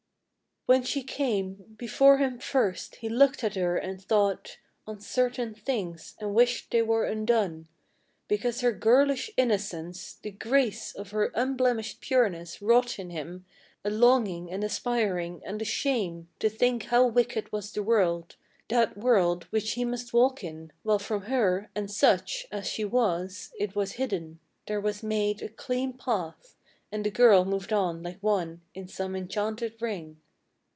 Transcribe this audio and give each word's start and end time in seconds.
When 0.67 0.83
she 0.83 1.01
came 1.03 1.75
Before 1.75 2.17
him 2.19 2.37
first, 2.39 2.95
he 2.97 3.09
looked 3.09 3.43
at 3.43 3.55
her 3.55 3.75
and 3.77 3.99
thought 4.01 4.57
On 4.87 4.99
certain 5.01 5.53
things, 5.55 6.15
and 6.19 6.33
wished 6.35 6.69
they 6.71 6.83
were 6.83 7.03
undone, 7.03 7.67
Because 8.29 8.61
her 8.61 8.71
girlish 8.71 9.31
innocence, 9.37 10.13
the 10.21 10.29
grace 10.31 10.93
Of 10.93 11.09
her 11.11 11.31
unblemished 11.35 11.99
pureness, 11.99 12.61
wrought 12.61 12.99
in 12.99 13.09
him 13.09 13.43
A 13.83 13.89
longing 13.89 14.49
and 14.51 14.63
aspiring, 14.63 15.41
and 15.43 15.61
a 15.61 15.65
shame 15.65 16.29
To 16.39 16.47
think 16.49 16.83
how 16.83 17.05
wicked 17.07 17.51
was 17.51 17.71
the 17.73 17.83
world— 17.83 18.35
that 18.69 18.95
world 18.95 19.45
Which 19.49 19.71
he 19.71 19.83
must 19.83 20.13
walk 20.13 20.41
in,— 20.43 20.71
while 20.83 20.99
from 20.99 21.23
her 21.23 21.69
(and 21.75 21.89
such 21.91 22.45
88 22.49 22.49
FROM 22.49 22.49
QUEENS' 22.49 22.49
GARDENS. 22.51 22.65
As 22.67 22.71
she 22.71 22.85
was) 22.85 23.51
it 23.59 23.75
was 23.75 23.95
bidden; 23.95 24.39
there 24.67 24.79
was 24.79 25.01
made 25.03 25.41
A 25.41 25.49
clean 25.49 25.91
path, 25.93 26.55
and 26.91 27.03
the 27.03 27.11
girl 27.11 27.43
moved 27.45 27.73
on 27.73 28.03
like 28.03 28.19
one 28.21 28.61
In 28.75 28.87
some 28.87 29.15
enchanted 29.17 29.81
ring. 29.81 30.21